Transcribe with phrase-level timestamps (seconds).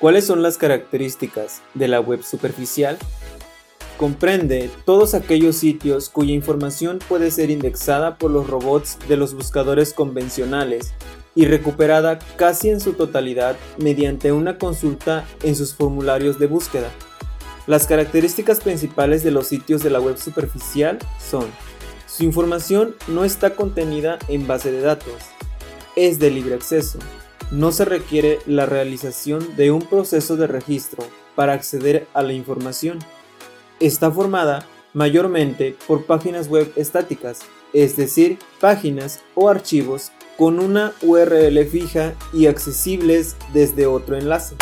[0.00, 2.96] ¿Cuáles son las características de la web superficial?
[3.96, 9.92] Comprende todos aquellos sitios cuya información puede ser indexada por los robots de los buscadores
[9.92, 10.92] convencionales
[11.34, 16.90] y recuperada casi en su totalidad mediante una consulta en sus formularios de búsqueda.
[17.66, 21.46] Las características principales de los sitios de la web superficial son
[22.06, 25.14] su información no está contenida en base de datos,
[25.96, 27.00] es de libre acceso,
[27.50, 32.98] no se requiere la realización de un proceso de registro para acceder a la información.
[33.80, 37.40] Está formada mayormente por páginas web estáticas,
[37.72, 44.56] es decir, páginas o archivos con una URL fija y accesibles desde otro enlace.